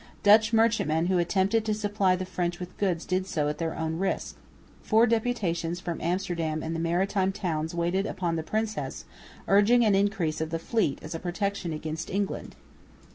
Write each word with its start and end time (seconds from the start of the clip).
Dutch 0.23 0.51
merchantmen 0.51 1.09
who 1.09 1.19
attempted 1.19 1.63
to 1.65 1.75
supply 1.75 2.15
the 2.15 2.25
French 2.25 2.59
with 2.59 2.75
goods 2.77 3.05
did 3.05 3.27
so 3.27 3.47
at 3.49 3.59
their 3.59 3.77
own 3.77 3.99
risk. 3.99 4.35
Four 4.81 5.05
deputations 5.05 5.79
from 5.79 6.01
Amsterdam 6.01 6.63
and 6.63 6.75
the 6.75 6.79
maritime 6.79 7.31
towns 7.31 7.75
waited 7.75 8.07
upon 8.07 8.35
the 8.35 8.41
princess, 8.41 9.05
urging 9.47 9.85
an 9.85 9.93
increase 9.93 10.41
of 10.41 10.49
the 10.49 10.57
fleet 10.57 10.97
as 11.03 11.13
a 11.13 11.19
protection 11.19 11.71
against 11.71 12.09
England. 12.09 12.55